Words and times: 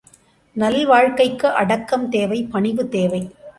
நல்வாழ்க்கைக்கு 0.55 1.47
அடக்கம் 1.53 2.09
தேவை, 2.09 2.43
பணிவு 2.43 2.89
தேவை. 2.89 3.23